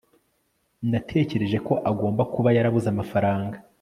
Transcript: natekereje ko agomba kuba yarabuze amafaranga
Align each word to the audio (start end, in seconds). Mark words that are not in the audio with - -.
natekereje 0.91 1.57
ko 1.67 1.73
agomba 1.89 2.21
kuba 2.33 2.49
yarabuze 2.57 2.87
amafaranga 2.91 3.57